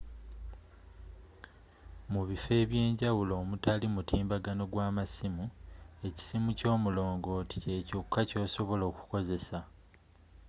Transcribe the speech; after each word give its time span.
mu 2.11 2.21
bifo 2.29 2.51
ebyeewala 2.63 3.33
omutali 3.41 3.85
mutimbagano 3.95 4.63
gwa 4.71 4.87
masimu 4.97 5.45
ekisimu 6.07 6.49
kyomulongooti 6.59 7.55
kye 7.63 7.77
kyokka 7.87 8.21
kyosobola 8.29 8.83
okukozesa 8.91 9.59